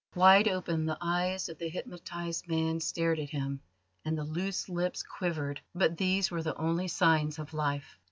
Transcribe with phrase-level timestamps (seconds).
[0.15, 3.61] Wide open the eyes of the hypnotised man stared at him,
[4.03, 7.99] and the loose lips quivered, but these were the only signs of life.